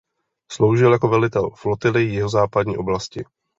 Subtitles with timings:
[0.51, 3.25] Sloužil jako velitel "Flotily jihozápadní oblasti".